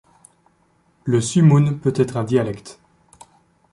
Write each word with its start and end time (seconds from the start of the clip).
Le 1.03 1.21
sumoun 1.21 1.79
peut 1.79 1.93
être 1.95 2.17
un 2.17 2.23
dialecte. 2.23 2.79